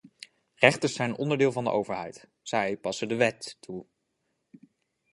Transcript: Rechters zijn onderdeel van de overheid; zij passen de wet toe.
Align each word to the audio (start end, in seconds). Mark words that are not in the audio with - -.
Rechters 0.63 0.93
zijn 0.93 1.15
onderdeel 1.17 1.51
van 1.51 1.63
de 1.63 1.69
overheid; 1.69 2.27
zij 2.41 2.77
passen 2.77 3.07
de 3.07 3.15
wet 3.15 3.57
toe. 3.59 3.85